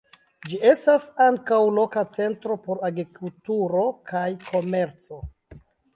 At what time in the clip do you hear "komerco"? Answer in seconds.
4.49-5.21